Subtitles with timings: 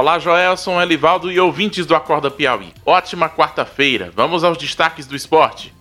[0.00, 2.72] Olá, Joelson, Elivaldo e ouvintes do Acorda Piauí.
[2.86, 4.10] Ótima quarta-feira.
[4.16, 5.74] Vamos aos destaques do esporte.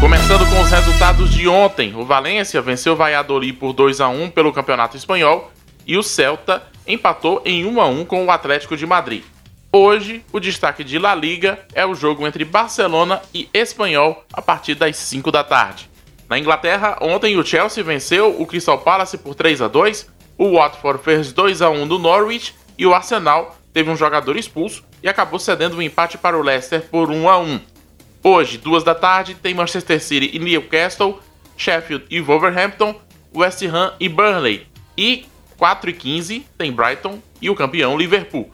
[0.00, 4.30] Começando com os resultados de ontem, o Valência venceu o Valladolid por 2 a 1
[4.30, 5.52] pelo Campeonato Espanhol
[5.86, 9.22] e o Celta empatou em 1 a 1 com o Atlético de Madrid.
[9.70, 14.74] Hoje, o destaque de La Liga é o jogo entre Barcelona e Espanhol a partir
[14.74, 15.90] das 5 da tarde.
[16.30, 21.02] Na Inglaterra, ontem o Chelsea venceu o Crystal Palace por 3 a 2 o Watford
[21.02, 25.38] fez 2 a 1 do Norwich e o Arsenal teve um jogador expulso e acabou
[25.38, 27.60] cedendo o um empate para o Leicester por 1 a 1.
[28.22, 31.20] Hoje, duas da tarde, tem Manchester City e Newcastle,
[31.56, 32.98] Sheffield e Wolverhampton,
[33.34, 34.66] West Ham e Burnley.
[34.96, 35.26] E
[35.58, 38.50] 4 e 15 tem Brighton e o campeão Liverpool.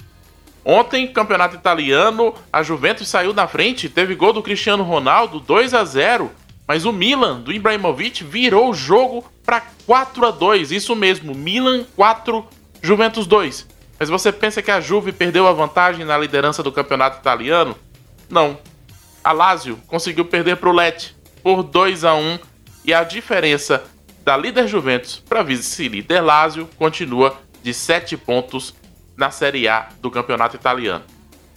[0.65, 5.85] Ontem, campeonato italiano, a Juventus saiu na frente, teve gol do Cristiano Ronaldo 2 a
[5.85, 6.31] 0
[6.71, 10.71] mas o Milan do Ibrahimovic virou o jogo para 4 a 2.
[10.71, 12.47] Isso mesmo, Milan 4,
[12.81, 13.67] Juventus 2.
[13.99, 17.75] Mas você pensa que a Juve perdeu a vantagem na liderança do campeonato italiano?
[18.29, 18.57] Não.
[19.25, 21.11] A Lazio conseguiu perder para o Lecce
[21.43, 22.39] por 2 a 1
[22.85, 23.83] e a diferença
[24.25, 28.77] da líder Juventus para vice-líder Lazio continua de 7 pontos
[29.17, 31.03] na Série A do campeonato italiano.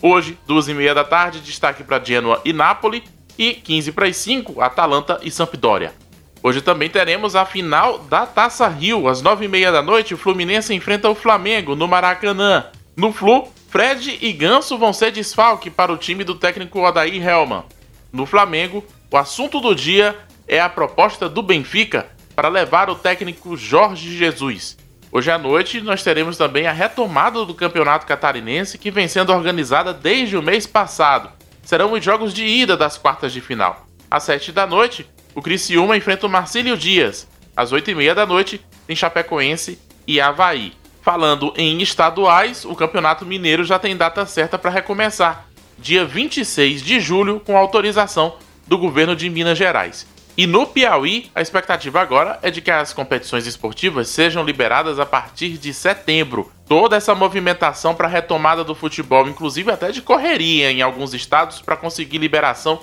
[0.02, 3.04] Hoje, duas e meia da tarde, destaque para Genoa e Napoli
[3.38, 5.94] e 15 para as 5, Atalanta e Sampdoria.
[6.42, 9.08] Hoje também teremos a final da Taça Rio.
[9.08, 12.66] Às 9h30 da noite, o Fluminense enfrenta o Flamengo no Maracanã.
[12.98, 17.64] No Flu, Fred e Ganso vão ser desfalque para o time do técnico Odair Helman.
[18.12, 20.18] No Flamengo, o assunto do dia
[20.48, 24.78] é a proposta do Benfica para levar o técnico Jorge Jesus.
[25.12, 29.94] Hoje à noite, nós teremos também a retomada do campeonato catarinense que vem sendo organizada
[29.94, 31.30] desde o mês passado
[31.64, 33.88] serão os jogos de ida das quartas de final.
[34.10, 37.28] Às 7 da noite, o Criciúma enfrenta o Marcílio Dias.
[37.56, 40.74] Às 8 e meia da noite, tem Chapecoense e Havaí.
[41.02, 45.48] Falando em estaduais, o Campeonato Mineiro já tem data certa para recomeçar,
[45.78, 50.08] dia 26 de julho, com autorização do governo de Minas Gerais.
[50.36, 55.06] E no Piauí, a expectativa agora é de que as competições esportivas sejam liberadas a
[55.06, 56.52] partir de setembro.
[56.68, 61.62] Toda essa movimentação para a retomada do futebol, inclusive até de correria em alguns estados
[61.62, 62.80] para conseguir liberação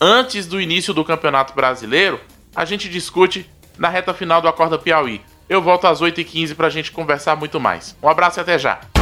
[0.00, 2.20] antes do início do Campeonato Brasileiro,
[2.54, 3.48] a gente discute
[3.78, 5.20] na reta final do Acorda Piauí.
[5.48, 7.96] Eu volto às 8h15 para a gente conversar muito mais.
[8.02, 8.97] Um abraço e até já!